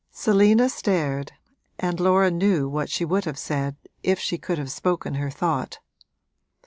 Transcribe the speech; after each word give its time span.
Selina 0.09 0.67
stared 0.67 1.33
and 1.77 1.99
Laura 1.99 2.31
knew 2.31 2.67
what 2.67 2.89
she 2.89 3.05
would 3.05 3.25
have 3.25 3.37
said 3.37 3.75
if 4.01 4.17
she 4.17 4.35
could 4.39 4.57
have 4.57 4.71
spoken 4.71 5.13
her 5.13 5.29
thought. 5.29 5.77